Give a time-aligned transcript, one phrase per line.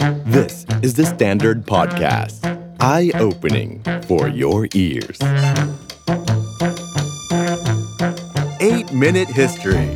[0.00, 2.39] This is the Standard Podcast.
[2.79, 5.19] Eye-opening for your ears.
[8.59, 9.87] 8-Minute History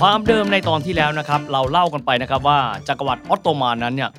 [0.00, 4.10] ความเดิมในตอนที่แล้วนะครับ เราเล่ากันไปนะครับว่าจักรวรรดิออตโตมันนั้นเนี่ย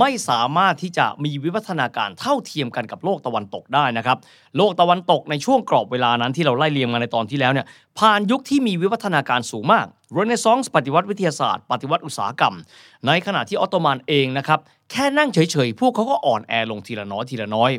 [0.00, 4.18] ไม่สามารถที่จะมีวิวัฒนาการเท่าเทียมกันกับโลกตะวันตกได้นะครับ
[4.56, 7.66] โลกตะวันตกในช่วงกรอบเวลานั้นที่เราไล่เรียงมาในตอนที่แล้วเนี่ย
[7.98, 12.54] ผ่านยุคที่มีวิวัฒนาการสูงมากเรเนซองส์ปฏิวัติวิทยาศาสตร์ปฏิวัติอุตสาหกรรม
[13.06, 14.60] ในขณะที่ออตโตมันเองนะครับ
[14.90, 17.70] แค่นั่งเฉยๆ พวกเขาก็อ่อนแอลงทีละน้อยทีละน้อย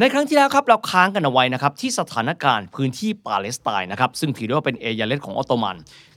[0.00, 5.76] ในครั้งที่แล้วครับเราค้างกันเอาไว้นะครับที่สถานการณ์พื้นที่ปาเลสไตน์นะครับซึ่งถือได้ว่าเป็นเอยาเลตของออตโตมัน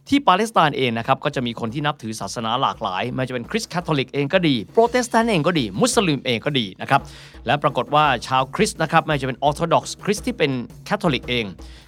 [0.09, 7.01] ที่ปาเลสไตน์เองนะครับก็จะมีคนที่นับถือศาสนาหลากหลายไม่ว่าจะเป็นคริสต์คาทอลิกเองก็ดีโปรเตสแตนต์เองก็ดี มุสลิมเองก็ดีนะครับ
[7.45, 10.51] และปรากฏว่าชาวคริสต์นะครับไม่ว่าจะเป็นออร์โธดอกซ์คริสต์ที่เป็น
[10.89, 11.45] คาทอลิกเอง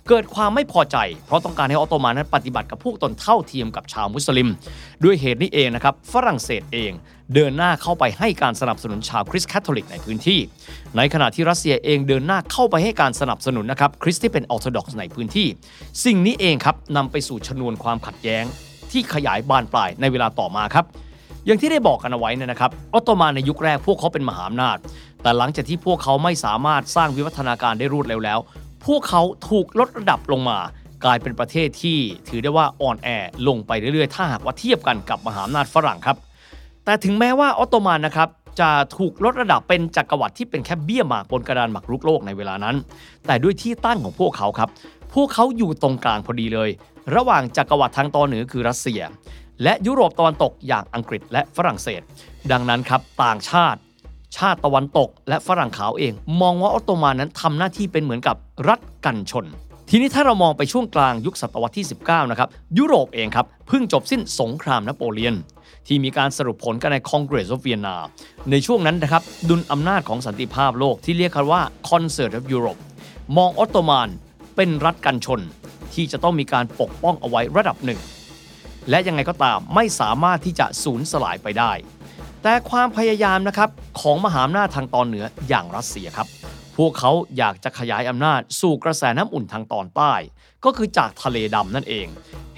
[0.10, 4.50] เกิดความไม่พอใจ เพราะต้องการให้ออตโตมันนั้นปฏิบัติกับพวกตนเท่าเทียมกับชาวมุสลิม
[5.04, 6.92] ด้วยเหตุนี้เองนะครับฝรั่งเศสเอง
[7.34, 10.40] เดินหน้าเข้าไปให้การสนับสนุนชาวคริสต์คาทอลิกในพื้นที่
[10.98, 15.48] ในขณะที่รัสเซียเองเดินหน้าเข้าไปให้การสนับสนุนนะครับคริสต์ที่เป็นออร์โธดอกซ์ในพื้นที่
[16.06, 18.44] สิ่งนี้เองครับนำไปสู่ชนวนความขัดแย้ง
[18.92, 20.86] ที่ขยายบานปลายในเวลาต่อมาครับ
[21.46, 24.78] อย่างที่ได้บอกกันเอาไว้เนี่ยนะครับออตโตมันในยุคแรกพวกเขาเป็นมหาอำนาจ
[25.22, 28.40] แต่หลังจากที่พวกเขาไม่สามารถสร้างวิวัฒนาการได้รวดเร็วแล้ว
[28.86, 30.60] พวกเขาถูกลดระดับลงมา
[31.04, 33.08] กลายเป็นประเทศที่ถือได้ว่าอ่อนแอ
[33.48, 36.18] ลงไปเรื่อยๆ ถ้าหากว่าเทียบกันกับมหาอำนาจฝรั่งครับ
[36.86, 42.76] แต่ถึงแม้ว่าออตโตมันนะครับจะถูกลดระดับเป็นจักรวรรดิที่เป็นแค่เบี้ยหมากบนกระดานหมากรุกโลกในเวลานั้น
[43.26, 44.70] แต่ด้วยที่ตั้งของพวกเขาครับ
[45.14, 46.70] พวกเขาอยู่ตรงกลางพอดีเลย
[47.16, 49.02] ระหว่างจักรวรรดิทางตอนเหนือคือรัสเซีย
[49.64, 52.02] และยุโรปตะวันตกอย่างอังกฤษและฝรั่งเศส
[52.52, 53.80] ดังนั้นครับต่างชาติ
[54.38, 58.36] ชาติตะวันตก และฝรั่งขาวเอง มองว่าออตโตมันนั้นทำหน้าที่เป็นเหมือนกับ
[58.70, 59.46] รัฐกันชน
[59.90, 65.36] ทีนี้ถ้าเรามองไปช่วงกลางยุคศตวรรษที่ 19 นะครับ ยุโรปเองครับเพิ่งจบสิ้นสงครามนโปเลียน
[65.88, 67.96] ที่มีการสรุปผลกันใน Congress of Vienna
[68.52, 72.80] ในช่วงนั้นนะครับดุลอำนาจของสันติภาพโลกที่เรียกกันว่า Concert of Europe
[73.38, 74.10] มองออตโตมัน
[74.56, 75.42] เป็นรัฐกันชน
[75.94, 78.00] ที่จะต้องมีการปกป้องเอาไว้ระดับหนึ่ง
[78.90, 81.72] และยังไงก็ตามไม่สามารถที่จะสูญสลายไปได้
[82.44, 83.70] แต่ความพยายามนะครับ
[84.02, 86.28] ของมหาอำนาจทางตอนเหนืออย่างรัสเซียครับ
[86.78, 90.14] พวกเขาอยากจะขยายอำนาจสู่กระแสน้ำอุ่นทางตอนใต้
[90.66, 92.08] ก็คือจากทะเลดำนั่นเอง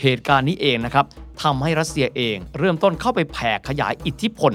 [0.01, 1.06] เหตุการณ์นี้เองนะครับ
[1.44, 4.53] ทำให้รัสเซียเองเริ่มต้นเข้าไปแผ่ขยายอิทธิพล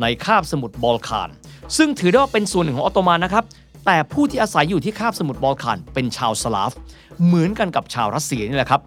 [0.00, 1.30] ในคาบสมุทรบอลข่าน
[1.76, 3.44] ซึ่งถือได้ว่าเป็นส่วนหนึ่งของออตโตมันนะครับ
[3.86, 6.72] แต่ผู้ที่อาศัยอยู่ที่คาบสมุทรบอลข่านเป็นชาวสลาฟ
[7.24, 8.80] เหมือนกันกับชาวรัสเซียนี่แหละครับ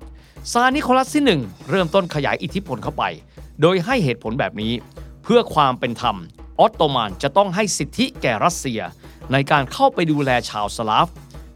[0.51, 3.03] ซาร์นิโคลัสที่ 1 เริ่มต้นขยายอิทธิพลเข้าไป
[3.61, 4.73] โดยให้เหตุผลแบบนี้
[5.27, 6.17] เพื่อความเป็นธรรม
[6.59, 8.81] ออตโตมันจะต้องให้สิทธิแก่รัสเซีย
[9.31, 11.07] ในการเข้าไปดูแลชาวสลาฟ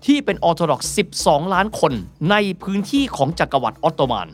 [0.05, 0.91] ที่เป็นออร์โธดอกซ์
[1.21, 1.93] 12 ล้านคน
[2.31, 4.27] ในพื้นที่ของจักรวรรดิออตโตมัน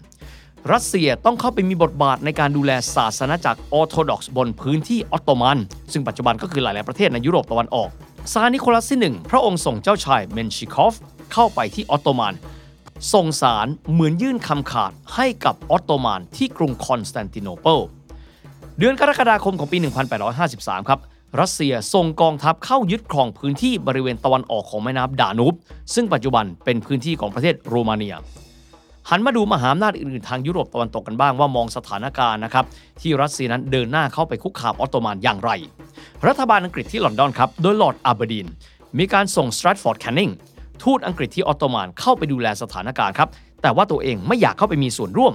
[0.71, 5.59] รัสเซียต้องเข้าไปมีบทบาทในการดูแลศาสนจักรออร์โธดอกซ์บนพื้นที่ออตโตมัน
[5.91, 7.89] ซึ่งปัจจุบันก็คือหลาย ๆ ประเทศในยุโรปตะวันออก
[8.33, 10.93] ซาร์นิโคลัสที่ 1 พระองค์ส่งเจ้าชายเมนชิคอฟ
[11.33, 12.33] เข้าไปที่ออตโตมัน
[13.13, 17.79] ส่งสารเหมือนยื่นคำขาดให้กับออตโตมันที่กรุงคอนสแตนติโนเปิล
[18.79, 19.77] เดือนกรกฎาคมของปี
[20.33, 20.99] 1853 ครับ
[21.41, 25.53] รัสเซียส่งกองทัพเข้ายึดครองพื้นที่บริเวณตะวันออกของแม่น้ำดานูบ
[25.93, 28.15] ซึ่งปัจจุบันเป็นพื้นที่ของประเทศโรมาเนีย
[29.09, 32.65] หันมาดูมหาอำนาจอื่นๆ ทางยุโรปตะวันตกกันบ้างว่ามองสถานการณ์นะครับ
[33.01, 35.51] ที่รัสเซียนั้นเดินหน้าเข้าไปคุกคามออตโตมันอย่างไร
[36.27, 38.47] รัฐบาลอังกฤษที่ลอนดอนครับโดยลอร์ดอาเบอร์ดีน
[38.97, 40.29] มีการส่งสตรัตฟอร์ดแคนนิง
[40.83, 43.29] ทูตอังกฤษที่ออตโตมันเข้าไปดูแลสถานการณ์ครับ
[43.61, 45.33] แต่ว่าตัวเองไม่อยากเข้าไปมีส่วนร่วม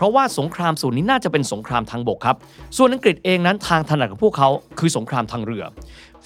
[0.00, 2.36] เพราะว่าสงครามส่วนนี้น่าจะเป็นสงครามทางบกครับ
[2.76, 5.64] ส่วนอังกฤษเองนั้นทางถนัดของพวกเขาคือสงครามทางเรือ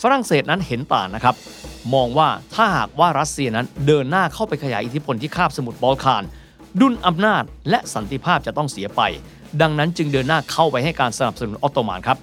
[0.03, 1.35] ฝรั่งเศสนั้นเห็นต่างนะครับ
[1.95, 6.23] มองว่าถ้าหากว่ารัสเซียนั้นเดินหน้าเข้าไปขยายอิทธิพลที่คาบสมุทรบอลข่าน
[6.81, 9.03] ดุลอำนาจ และสันติภาพจะต้องเสียไป
[9.61, 12.19] ดังนั้นจึงเดินหน้าเข้าไปให้การสนับสนุนออตโตมันครับ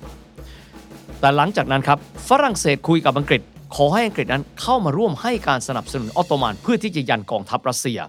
[1.20, 1.98] แต่หลังจากนั้นครับ
[2.30, 3.42] ฝรั่งเศสคุยกับอังกฤษ
[3.76, 8.00] ขอให้อังกฤษนั้นเข้ามาร่วมให้การสนับสนุนออตโตมันเพื่อที่จะยันกองทัพรัสเซีย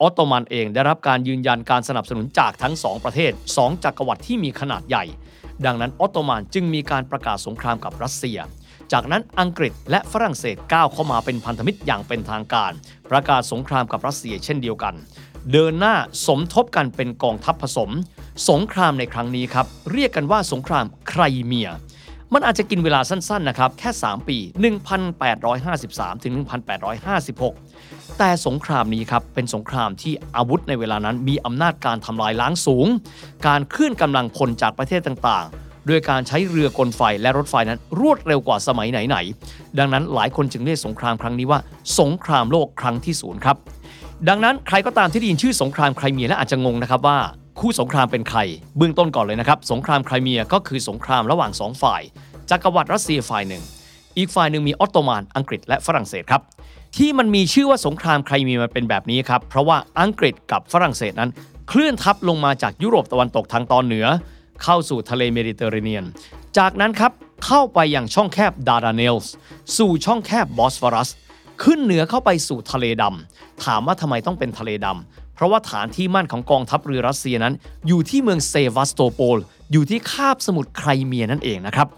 [0.00, 5.04] ออตโตมันเองได้รับการยืนยันการสนับสนุนจากทั้ง 2 ประเทศ 2 จักรวรรดิที่มีขนาดใหญ่
[5.66, 8.38] ดังนั้นออตโตมันจึงมีการประกาศสงครามกับรัสเซีย
[8.92, 12.72] จากนั้นอังกฤษและฝรั่งเศสก้าวเข้ามาเป็นพันธมิตรอย่างเป็นทางการ
[13.10, 14.94] ประกาศสงครามกับรัสเซียเช่นเดียวกัน
[15.52, 15.94] เดินหน้า
[16.26, 17.90] สมทบกันเป็นกองทัพผสม
[18.50, 21.68] สงครามในครั้งนี้ครับเรียกกันว่าสงครามไครเมีย
[22.34, 24.38] มันอาจจะกินเวลาสั้นๆนะครับแค่ 3 ปี
[25.50, 26.34] 1853 ถึง
[27.26, 32.86] 1856 แต่สงครามนี้ครับเป็นสงครามที่อาวุธในเวลานั้นมีอำนาจการทำลายล้างสูง
[33.46, 41.60] การเคลื่อนกำลังพลจากประเทศต่างๆ ด้วยการใช้เรือกลไฟและรถไฟนั้นรวดเร็วกว่าสมัยไหนๆ ดังนั้นหลายคนจึงเรียกสงครามครั้งนี้ว่า
[42.00, 43.56] สงครามโลกครั้งที่ศูนย์ครับ
[44.28, 47.18] ดังนั้นใครก็ตามที่ได้ยินชื่อสงครามไครเมียและอาจจะงงนะครับว่า
[47.60, 48.40] คู่สงครามเป็นใคร
[48.76, 52.02] เบื้องต้นก่อนเลยนะครับ สงครามไครเมียก็คือสงครามระหว่างสองฝ่าย
[52.50, 53.62] จักรวรรดิรัสเซียฝ่ายหนึ่ง
[54.18, 56.42] อีกฝ่ายหนึ่งมีออตโตมันอังกฤษและฝรั่งเศสครับ
[56.96, 61.30] ที่มันมีชื่อว่าสงครามไครเมียมันเป็นแบบนี้ครับ เพราะว่าอังกฤษกับฝรั่งเศสนั้น
[61.68, 64.06] เคลื่อนทัพลงมาจากยุโรปตะวันตกทางตอนเหนือ
[64.62, 66.04] เข้าสู่ทะเลเมดิเตอร์เรเนียน
[66.58, 67.12] จากนั้นครับ
[67.46, 69.32] เข้าไปยังช่องแคบดาร์ดาเนลส์
[69.76, 71.10] สู่ช่องแคบบอสฟอรัส
[71.62, 77.54] ขึ้นเหนือเข้าไปสู่ทะเลดำถามว่าทำไมต้องเป็นทะเลดำ เพราะว่าฐานที่มั่นของกองทัพเรือรัสเซียนั้น
[77.88, 79.38] อยู่ที่เมืองเซวัสโตโปล
[79.72, 81.88] อยู่ที่คาบสมุทรไครเมียนั่นเองนะครับ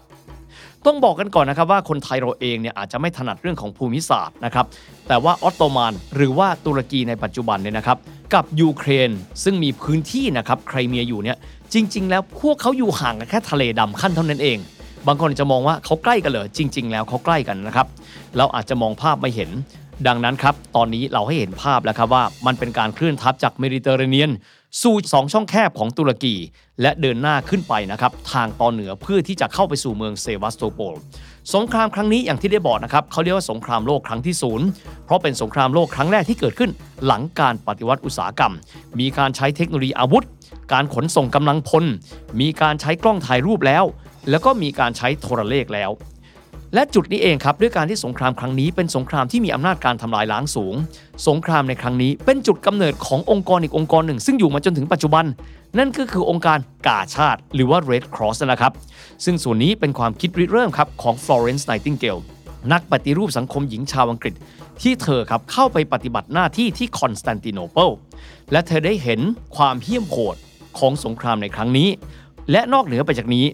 [0.85, 4.65] ต้องบอกกันก่อนนะครับว่าคนไทยเราเองเนี่ยอาจจะไม่ถนัดเรื่องของภูมิศาสตร์นะครับ
[5.07, 7.97] แต่ว่าออตโตมันหรือว่าตุรกีในปัจจุบันเนี่ยนะครับ
[8.33, 9.11] กับยูเครน
[9.43, 11.37] ซึ่งมีพื้นที่นะครับไครเมียอยู่เนี่ย
[11.73, 14.57] จริง ๆ แล้วพวกเขาอยู่ห่างกันแค่ทะเลดำขั้นเท่านั้นเอง
[15.07, 17.87] บางคนจะมองว่าเขาใกล้กันเหรอจริง ๆ แล้วเขาใกล้กันนะครับ
[18.37, 19.49] เราอาจจะมองภาพไม่เห็น
[20.07, 24.31] ดังนั้นครับ ตอนนี้เราให้เห็นภาพแล้วครับว่ามันเป็นการเคลื่อนทัพจากเมดิเตอร์เรเนียน
[24.81, 26.35] สู่สองช่องแคบของตุรกี
[26.81, 30.95] และเดินหน้าขึ้นไปนะครับทางตอนเหนือเพื่อที่จะเข้าไปสู่เมืองเซวัสโตโปล
[31.53, 34.67] สงครามครั้งนี้อย่างที่ได้บอกนะครับเขาเรียกว่าสงครามโลกครั้งที่ศูนย์
[35.05, 36.71] เพราะเป็นสงครามโลกครั้งแรกที่เกิดขึ้น
[37.05, 38.53] หลังการปฏิวัติอุตสาหกรรม
[38.99, 40.25] มีการใช้เทคโนโลยีอาวุธ
[40.73, 41.83] การขนส่งกำลังพล
[42.41, 43.83] มีการใช้กล้องถ่ายรูปแล้ว
[44.29, 45.91] แล้วก็มีการใช้โทรเลขแล้ว
[46.73, 50.75] และจุดนี้เองครับด้วยการที่สงครามครั้งนี้เป็นสงครามที่มีอำนาจการทำลายล้างสูง
[51.27, 55.25] สงครามในครั้งนี้เป็นจุดกำเนิดขององค์กรอีกองค์กรหนึ่ง ซึ่งอยู่มาจนถึงปัจจุบัน
[55.77, 58.73] นั่นก็คือองค์การกาชาติ หรือว่า Red Cross นะครับ
[59.25, 62.21] ซึ่งส่วนนี้เป็นความคิดริเริ่มครับของ Florence Nightingale
[62.71, 64.33] นักปฏิรูปสังคมหญิงชาวอังกฤษ
[64.81, 67.89] ที่เธอครับเข้าไปปฏิบัติหน้าที่ที่คอนสแตนติโนเปิล
[68.51, 69.19] และเธอได้เห็น
[69.57, 70.35] ความเหี้ยมโหด
[70.79, 71.89] ของสงครามในครั้งนี้
[72.51, 73.45] และนอกเหนือไปจากนี้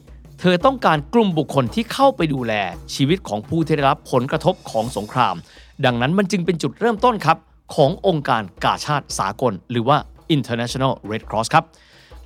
[0.42, 2.54] เธอต้องการกลุ่มบุคคลที่เข้าไปดูแล
[2.96, 5.36] ชีวิตของผู้ที่ได้รับผลกระทบของสงคราม
[5.86, 7.38] ดังนั้นมันจึงเป็นจุดเริ่มต้นครับ
[7.76, 9.98] ขององค์การกาชาติสากล หรือว่า
[10.36, 11.66] International Red Cross ครับ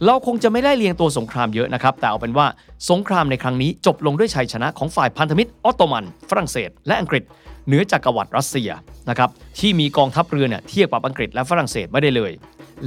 [0.06, 2.48] เราคงจะไม่ได้เรียนตัวสงครามเยอะนะครับ แต่เอาเป็นว่า
[2.90, 7.24] สงครามในครั้งนี้จบลงด้วยชัยชนะของฝ่ายพันธมิตรออตโตมัน ฝรั่งเศส และอังกฤษ
[7.68, 8.70] เหนือจักรวรรดิรัสเซีย
[9.10, 9.30] นะครับ
[9.60, 12.32] ที่มีกองทัพเรือเนี่ยเทียบกับอังกฤษและฝรั่งเศสไม่ได้เลย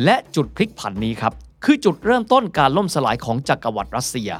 [0.04, 1.32] และจุดพลิกผันนี้ครับ
[1.64, 4.30] คือจุดเริ่มต้นการล่มสลายของจักรวรรดิรัสเซีย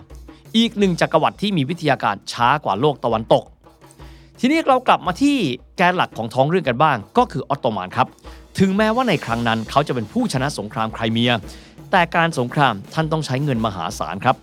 [0.56, 3.45] อีกหนึ่งจักรวรรดิที่มีวิทยาการช้ากว่าโลกตะวันตก
[4.41, 5.37] ทีนี้เรากลับมาที่
[5.77, 8.09] แกนหลักของท้องเรื่องกันบ้าง ก็คือออตโตมันครับ
[8.59, 11.33] ถึงแม้ว่าในครั้งนั้นเขาจะเป็นผู้ชนะสงครามไครเมีย
[11.91, 14.37] แต่การสงครามท่านต้องใช้เงินมหาศาลครับ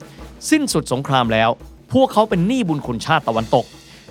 [0.49, 1.49] สิ้นสุดสงครามแล้ว
[1.93, 3.65] พวกเขาเป็นหนี้บุญคุณชาติตะวันตก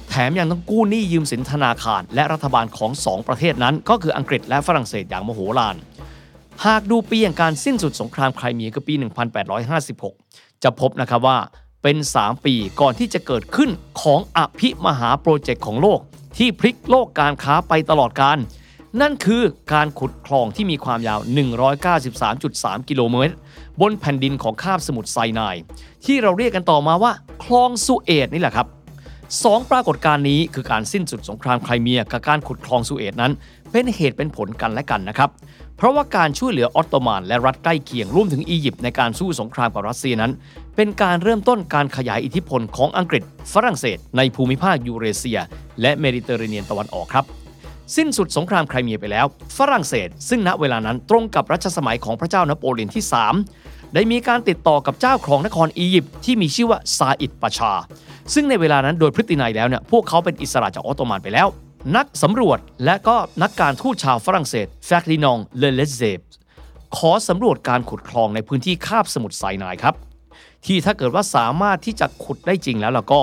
[0.09, 5.77] แถมยังต้องกู้หนี้ยืมสินธนาคาร และรัฐบาลของสองประเทศนั้น ก็คืออังกฤษและฝรั่งเศสอย่างมโหฬาร
[6.67, 8.95] หากดูปีแห่งการสิ้นสุดสงครามไครเมียคือปี
[9.79, 11.39] 1856 จะพบนะครับว่า
[11.83, 13.71] เป็น 3 ปีก่อนที่จะเกิดขึ้น
[14.03, 16.01] ของอภิมหาโปรเจกต์ของโลก
[16.39, 18.39] ที่พลิกโลกการค้าไปตลอดการ
[19.01, 19.43] นั่นคือ
[19.73, 21.21] การขุดคลองที่มีความยาว
[22.05, 23.35] 193.3 กิโลเมตร
[23.81, 25.57] บนแผ่นดินของคาบสมุทรไซนาย
[26.05, 27.13] ที่เราเรียกกันต่อมาว่า
[27.45, 28.67] คลองสุเอตนี่แหละครับ
[29.45, 33.33] สองปรากฏการณ์นี้คือการสิ้นสุดสงครามไครเมียกับการขุดคลองสุเอตนั้น
[33.73, 35.31] เป็นเหตุเป็นผลกันและกันนะครับ
[35.77, 40.33] เพราะว่าการช่วยเหลือออตโตมันและรัฐใกล้เคียงรวมถึงอียิปต์ในการสู้สงครามกับรัสเซียนั้น
[40.77, 43.23] เป็นการเริ่มต้นการขยายอิทธิพลของอังกฤษ
[43.53, 45.39] ฝรั่งเศส ในภูมิภาคยูเรเซีย
[45.81, 47.25] และเมดิเตอร์เรเนียนตะวันออกครับ
[47.97, 49.27] สิ้นสุดสงครามไครเมียไปแล้ว
[49.59, 53.05] ฝรั่งเศส ซึ่งณเวลานั้นตรงกับรัชสมัยของพระเจ้านโปเลียนที่
[53.49, 57.73] 3 ได้มีการติดต่อกับเจ้าครองนครอียิปต์ที่มีชื่อว่าซาอิดปาชา
[58.35, 61.49] ซึ่งในเวลานั้นโดยพฤตินัยแล้วเนี่ยพวกเขาเป็นอิสระจากออตโตมันไปแล้ว
[61.97, 66.21] นักสำรวจและก็นักการทูตชาวฝรั่งเศสแฟร์ดินองเดอเลสเซปส์
[66.97, 69.95] ขอสำรวจการขุดคลองในพื้นที่คาบสมุทรไซนายครับ
[70.67, 73.23] ที่ถ้าเกิดว่าสามารถที่จะขุดได้จริงแล้วล่ะก็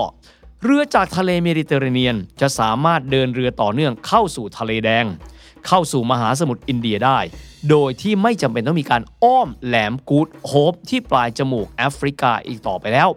[0.63, 5.05] เรือจากทะเลเมดิเตอร์เรเนียน จะสามารถเดินเรือต่อเนื่องเข้าสู่ทะเลแดง
[5.67, 7.19] เข้าสู่มหาสมุทรอินเดียได้
[7.69, 13.09] โดยที่ไม่จำเป็นต้องมีการอ้อมแหลมกูดโฮปที่ปลายจมูกแอฟริกาอีกต่อไปแล้ว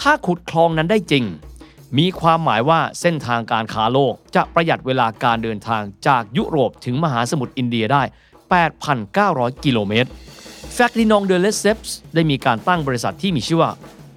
[0.00, 1.24] ถ้าขุดคลองนั้นได้จริง
[1.98, 8.02] มีความหมายว่าเส้นทางการค้าโลกจะประหยัดเวลาการเดินทางจากยุโรปถึงมหาสมุทรอินเดียได้
[8.82, 10.08] 8,900 กิโลเมตร
[10.82, 13.70] แฟร์ดินองเดอเลสเซปส์ได้มีการตั้งบริษัทที่มีชื่อว่า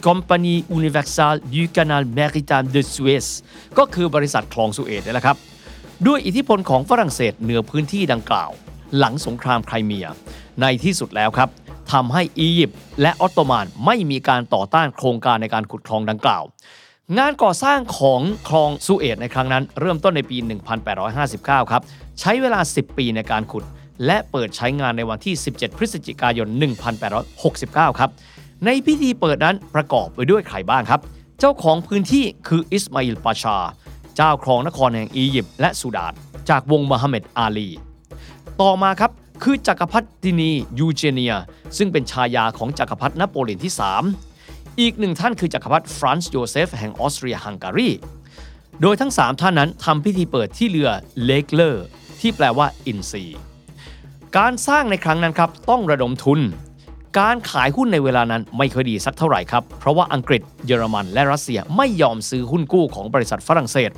[0.07, 3.27] Compagnie Universelle du Canal Maritime de Suez
[3.77, 5.37] ก็คือบริษัทคลองสุเอตนี่แหละครับ
[6.07, 8.49] ด้วยอิทธิพลของฝรั่งเศสเหนือพื้นที่ดังกล่าว
[8.97, 10.07] หลังสงครามไครเมีย
[10.61, 11.49] ในที่สุดแล้วครับ
[11.91, 16.43] ทำให้อียิปต์และออตโตมันไม่มีการต่อต้านโครงการในการขุดคลองดังกล่าว
[17.17, 20.37] งานก่อสร้างของคลองสุเอตในครั้งนั้น เริ่มต้นในปี
[21.03, 21.81] 1859 ครับ
[22.19, 23.63] ใช้เวลา 10 ปีในการขุด
[24.05, 26.47] และเปิดใช้งานในวันที่ 17 พฤศจิกายน
[27.23, 28.09] 1869 ครับ
[28.65, 31.01] ในพิธีเปิดนั้นประกอบไปด้วยใครบ้างครับ
[31.39, 33.57] เจ้าของพื้นที่คืออิสมาอิลปาชา
[34.15, 36.13] เจ้าครองนครแห่งอียิปต์และสุดาน
[36.49, 37.69] จากวงศ์มูฮัมหมัดอาลี
[38.61, 39.11] ต่อมาครับ
[39.43, 41.35] คือจักรพรรดินียูเจเนีย
[41.77, 43.73] ซึ่งเป็นชายาของจักรพรรดินโปเลียนที่
[44.27, 47.89] 3 อีกหนึ่งท่านคือจักรพรรดิฟรานซ์โยเซฟแห่งออสเตรียฮังการี
[48.81, 50.89] โดยทั้ง 3 ท่านนั้นทำพิธีเปิดที่เรือ
[51.23, 51.85] L'Aigle
[52.19, 53.25] ที่แปลว่าอินทรี
[54.39, 56.39] การสร้างในครั้งนั้นครับต้องระดมทุน
[57.19, 63.91] การขายหุ้นในเวลานั้นไม่ค่อยดีสักเท่าไหร่ครับ เพราะว่าอังกฤษเยอรมันและรัสเซียไม่ยอมซื้อหุ้นกู้ของบริษัทฝรั่งเศส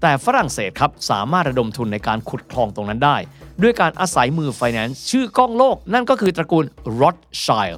[0.00, 3.16] แต่ฝรั่งเศสครับสามารถระดมทุนในการขุดคลองตรงนั้นได้
[3.62, 6.64] ด้วยการอาศัยมือไฟแนนซ์ชื่อก้องโลก นั่นก็คือตระกูล
[7.00, 7.68] รอดชัย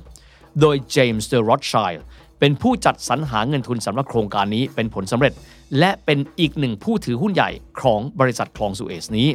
[0.60, 1.92] โดยเจมส์เดอะรอดชัย
[2.40, 5.32] เป็นผู้จัดสรรหาเงินทุนสำหรับโครงการนี้เป็นผลสำเร็จ
[5.78, 7.50] และเป็นอีกหนึ่งผู้ถือหุ้นใหญ่
[7.80, 9.28] ของบริษัทคลองสุเอซนี้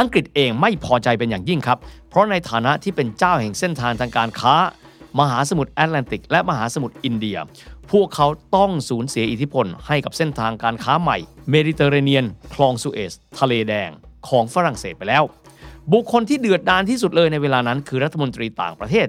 [0.00, 4.54] อังกฤษเองไม่พอใจเป็นอย่างยิ่งครับ เพราะในฐานะที่เป็นเจ้าแห่งเส้นทางทางการค้า
[5.20, 7.38] มหาสมุทรแอตแลนติก และมหาสมุทรอินเดีย
[7.90, 11.18] พวกเขาต้องสูญเสียอิทธิพลให้กับเส้นทางการค้าใหม่
[11.50, 13.90] เมดิเตอร์เรเนียน คลองสุเอซทะเลแดง
[14.28, 15.22] ของฝรั่งเศสไปแล้ว
[15.92, 19.06] บุคคลที่เดือดดาลที่สุดเลยในเวลานั้นคือรัฐมนตรีต่างประเทศ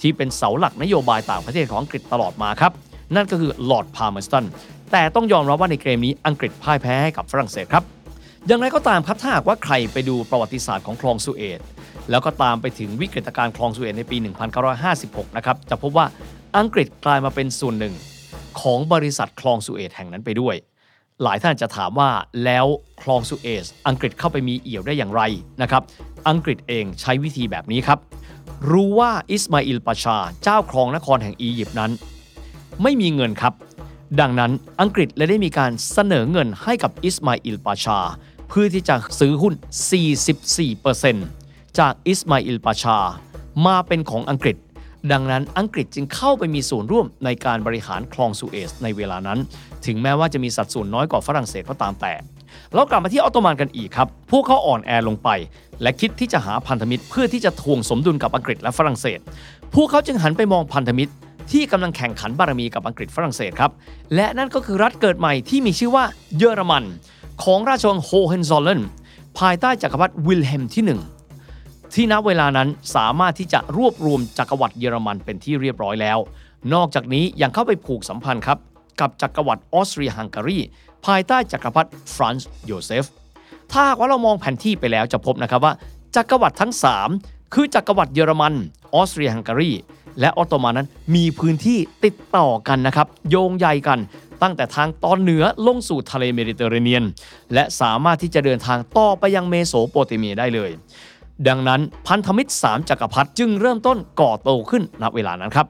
[0.00, 2.72] ที่เป็นเสาหลักนโยบายต่างประเทศของอังกฤษตลอดมาครับ
[3.14, 4.44] นั่นก็คือลอร์ดพาล์เมอร์สตัน
[4.92, 7.84] แต่ต้องยอมรับว่าในเกมนี้อังกฤษพ่ายแพ้ให้กับฝรั่งเศสครับ
[8.46, 11.60] อย่างไรก็ตามครับถ้าหากว่าใครไปดูประวัติศาสตร์ของคลองสุเอต
[12.10, 14.16] แล้วก็ตามไปถึงวิกฤตการณ์คลองสุเอตในปี
[14.76, 16.06] 1956 นะครับ จะพบว่า
[16.58, 17.94] อังกฤษกลายมาเป็นส่วนหนึ่ง
[18.60, 20.54] ของบริษัทคลองสุเอตแห่งนั้นไปด้วย
[21.22, 22.10] หลายท่านจะถามว่า
[22.44, 22.66] แล้ว
[23.02, 25.22] คลองสุเอซอังกฤษเข้าไปมีเอี่ยวได้อย่างไร
[25.62, 25.82] นะครับ
[26.28, 27.98] อังกฤษเองใช้วิธีแบบนี้ครับ
[28.70, 31.90] รู้ว่าอิสมาอิลปาชา เจ้าครองนครแห่งอียิปต์นั้น
[32.82, 33.52] ไม่มีเงินครับ
[34.20, 37.98] ดังนั้นอังกฤษเลยได้มีการเสนอเงินให้กับอิสมาอิลปาชา
[38.48, 39.54] เพื่อที่จะซื้อหุ้น
[41.06, 42.98] 44%จากอิสมาอิลปาชา
[43.66, 44.56] มาเป็นของอังกฤษ
[45.12, 49.38] ดังนั้นอังกฤษจึงเข้าไปมีส่วนร่วมในการบริหารคลองสุเอซในเวลานั้น
[49.86, 52.12] ถึงแม้ว่าจะมีสัดส่วนน้อยกว่าฝรั่งเศสก็ตามแต่
[52.74, 55.28] เรากลับมาที่ออตโตมันกันอีกครับ พวกเขาอ่อนแอลงไป
[55.82, 59.18] และคิดที่จะหาพันธมิตรเพื่อที่จะถ่วงสมดุลกับอังกฤษและฝรั่งเศส
[59.74, 61.12] พวกเขาจึงหันไปมองพันธมิตร
[61.52, 63.70] ที่กำลังแข่งขันบารมีกับอังกฤษฝรั่งเศสครับ
[64.14, 66.04] และนั่นก็คือรัฐเกิดใหม่ที่มีชื่อว่า
[66.36, 66.84] เยอรมัน
[67.42, 68.82] ของราชวงศ์โฮเฮนโซลเลิร์น
[69.38, 70.84] ภายใต้จักรพรรดิวิลเฮมที่
[71.46, 76.18] 1 ที่ณเวลานั้นสามารถที่จะรวบรวมจักรวรรดิเยอรมันเป็นที่เรียบร้อยแล้ว
[76.74, 78.58] นอกจากนี้ยังเข้าไปผูกสัมพันธ์ครับ
[79.00, 80.58] กับจักรวรรดิออสเตรียฮังการี
[81.06, 83.04] ภายใต้จักรพรรดิฟรานซ์โยเซฟ
[83.72, 85.74] ถ้าหากว่าเรามองแผนที่ไปแล้วจะพบนะครับว่า
[86.16, 86.72] จักรวรรดิทั้ง
[87.12, 88.54] 3 คือจักรวรรดิเยอรมัน
[88.94, 89.70] ออสเตรียฮังการี
[90.20, 93.98] และออตโตมันนั้นมีพื้นที่ติดต่อกันนะครับโยงใยกัน
[94.42, 97.04] ตั้งแต่ทางตอนเหนือลงสู่ทะเลเมดิเตอร์เรเนียน
[97.54, 100.70] และสามารถที่จะเดินทางต่อไปยังเมโสโปเตเมียได้เลย
[101.48, 105.66] ดังนั้นพันธมิตร 3จักรพรรดิจึงเริ่มต้นก่อตัวขึ้นณเวลานั้นครับ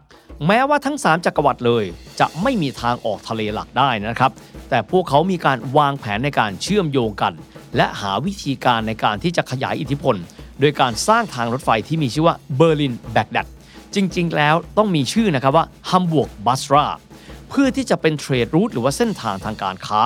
[0.47, 1.85] แม้ว่าทั้ง 3 จักรวรรดิเลย
[2.21, 4.33] จะไม่มีทางออกทะเลหลักได้นะครับ
[4.71, 7.33] แต่พวกเขามีการวางแผนในการเชื่อมโยงกัน
[7.76, 10.16] และหาวิธีการในการที่จะขยายอิทธิพล
[10.61, 13.47] โดยการสร้างทางรถไฟที่มีชื่อว่าเบอร์ลินแบกดัด
[13.94, 16.87] จริงๆ แล้วต้องมีชื่อนะครับว่าฮัมบวกบัสรา
[17.49, 20.02] เพื่อที่จะเป็นเทรดรูทหรือว่าเส้นทางทางการค้า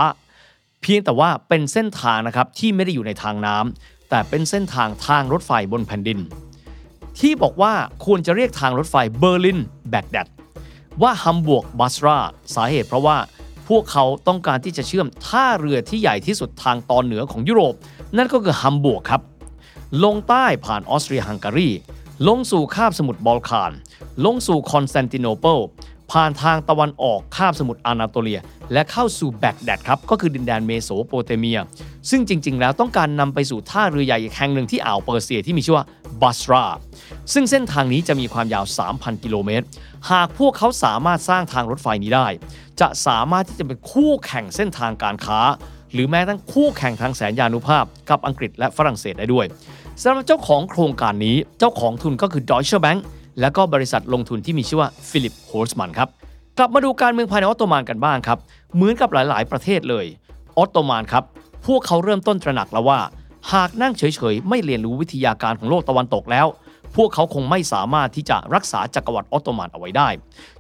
[0.83, 6.19] เพียงแต่ว่าเป็นเส้นทางนะครับที่ไม่ได้อยู่ในทางน้ำแต่เป็นเส้นทางทางรถไฟบนแผ่นดิน
[7.19, 7.73] ที่บอกว่า
[8.05, 9.59] ควรจะเรียกทางรถไฟเบอร์ลิน
[9.91, 10.29] แบกแดด
[11.03, 12.19] ว่าฮัมบวร์กบัสรา
[12.55, 13.17] สาเหตุเพราะว่า
[13.69, 17.75] พวกเขาต้องการที่จะเชื่อมท่าเรือที่ใหญ่ที่สุดทางตอนเหนือของยุโรป
[18.17, 19.23] นั่นก็คือฮัมบวร์กครับ
[20.05, 21.71] ลงใต้ผ่านออสเตรียฮังการี
[22.29, 23.73] ลงสู่คาบสมุทรบอลข่าน
[24.25, 25.59] ลงสู่คอนสแตนติโนเปิล
[26.13, 28.41] ผ่านทางตะวันออกคาบสมุทรอานาโตเลีย
[28.73, 31.61] และเข้าสู่แบกแดดครับ ก็คือดินแดนเมโสโปเตเมีย
[32.11, 35.87] ซึ่งจริง ๆ แล้วต้องการนำไปสู่ท่าเรือใหญ่แห่งหนึ่งที่อ่าวเปอร์เซียที่มีชื่อว่า
[36.23, 36.65] บัสรา
[37.33, 39.67] ซึ่งเส้นทางนี้จะมีความยาว 3,000 กิโลเมตร
[40.11, 42.27] หากพวกเขาสามารถสร้างทางรถไฟนี้ได้
[42.81, 45.41] จะสามารถที่จะเป็นคู่แข่งเส้นทางการค้า
[45.93, 49.47] หรือแม้กระทั่งคู่แข่งทางแสนยานุภาพกับอังกฤษและฝรั่งเศสได้ด้วย
[50.03, 53.01] สำหรับเจ้าของโครงการนี้ เจ้าของทุนก็คือ Deutsche Bank
[53.41, 56.09] และก็บริษัทลงทุนที่มีชื่อว่า Philipp Holzmann ครับ
[56.59, 58.39] กลับมาดูการเมืองภายในออตโตมันกันบ้างครับ
[58.75, 60.07] เหมือนกับหลาย ๆ ประเทศเลย
[60.59, 61.25] ออตโตมันครับ
[61.67, 63.01] พวกเขาเริ่มต้นตระหนักแล้วว่า
[63.53, 66.47] หากนั่งเฉย ๆ ไม่เรียนรู้วิทยาการของโลกตะวันตกแล้ว
[66.97, 70.09] พวกเขาคงไม่สามารถที่จะรักษาจักรวรรดิออตโตมันเอาไว้ได้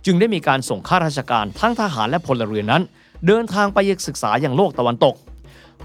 [0.04, 2.82] จึงได้มีการส่งข้าราชการทั้งทหารและพลเรือนนั้น
[3.26, 5.14] เดินทางไปศึกษาอย่างโลกตะวันตก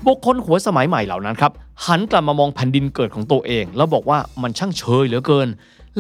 [0.08, 1.52] บุคคลหัวสมัยใหม่เหล่านั้นครับ
[1.88, 5.48] หันกลับมามองแผ่นดินเกิดของตัวเอง แล้วบอกว่ามันช่างเชยเหลือเกิน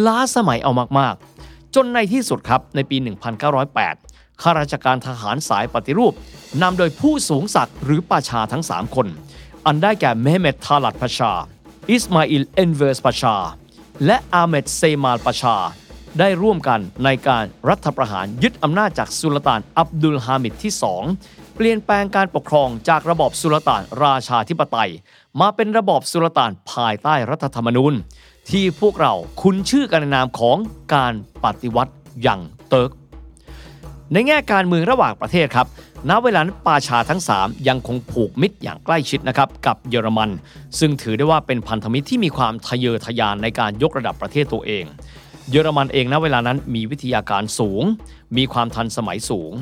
[0.05, 2.97] ล้าสมัยเอามากๆ จนในที่สุดครับในปี
[3.69, 6.13] 1908 ข้าราชการทหารสายปฏิรูป
[6.61, 9.07] นำโดยผู้สูงศักดิ์หรือปาชาทั้ง 3 คน
[9.65, 11.31] อันได้แก่เมห์เมตทาลัตปาชา
[11.91, 13.35] อิสมาอิลเอนเวอร์ปาชา
[14.05, 15.55] และอาเหม็ดเจมาลปาชา
[16.19, 20.73] ได้ร่วมกันในการรัฐประหารยึดอำนาจจากสุลต่านอับดุลฮามิดที่
[21.11, 24.91] 2 เปลี่ยนแปลงการปกครองจากระบอบสุลต่านราชาธิปไตย
[25.41, 27.93] มาเป็นระบอบสุลต่านภายใต้รัฐธรรมนูญ
[28.49, 30.57] ที่พวกเราคุ้นชื่อกันในนามของ
[30.93, 31.13] การ
[31.43, 32.91] ปฏิวัติอย่างเติร์ก
[34.11, 35.67] ในแง่การเมืองระหว่างประเทศครับ
[36.09, 40.29] ณ เวลานั้นปาชาทั้ง 3 ยังคงผูกมิตรอย่างใกล้ชิดนะครับกับเยอรมัน
[40.79, 44.85] ซึ่งถือได้ว่าเป็นพันธมิตรที่มีความทะเยอทะยานในการยกระดับประเทศตัวเอง
[45.49, 47.83] เยอรมันเองณเวลานั้นมีวิทยาการสูง
[48.37, 49.53] มีความทันสมัยสูง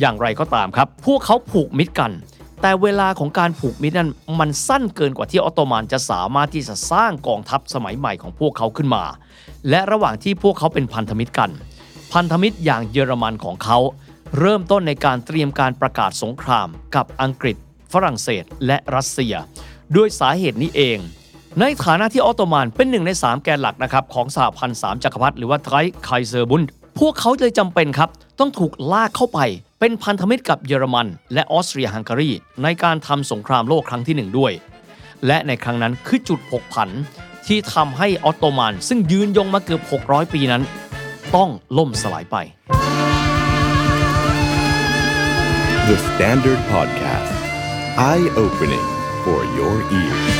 [0.00, 2.12] อย่างไรก็ตามครับ พวกเขาผูกมิตรกัน
[2.62, 9.04] แต่เวลาของการผูกมิตรนั้นมันสั้นเกินกว่าที่ออตโตมันจะสามารถที่จะสร้างกองทัพสมัยใหม่ของพวกเขาขึ้นมา
[9.70, 11.50] และระหว่างที่พวกเขาเป็นพันธมิตรกัน
[12.12, 13.78] พันธมิตรอย่างเยอรมันของเขา
[14.38, 17.56] เริ่มต้นในการเตรียมการประกาศสงครามกับอังกฤษ
[17.92, 19.34] ฝรั่งเศส และรัสเซีย
[19.96, 20.98] ด้วยสาเหตุนี้เอง
[21.60, 26.62] ในฐานะที่ออตโตมันเป็นหนึ่งใน 3 แกนหลักนะครับของสหพันธ์สามจักรพรรดิหรือว่าไทรไคเซอร์บุน
[26.98, 29.38] พวกเขาเลยจำเป็นครับ ต้องถูกลากเข้าไป
[29.84, 32.30] เป็นพันธมิตรกับเยอรมัน และออสเตรียฮังการี
[32.62, 34.52] ในการทำสงครามโลกครั้งที่หนึ่งด้วย
[35.26, 36.90] และในครั้งนั้นคือจุดผกผัน
[37.46, 40.62] ที่ทำให้ออตโตมัน ซึ่งยืนยงมาเกือบ 600 ปีนั้น
[41.36, 41.48] ต้อง
[41.78, 42.36] ล่มสลายไป
[45.88, 47.34] The Standard Podcast.
[48.10, 48.86] Eye opening
[49.24, 50.31] for your ears.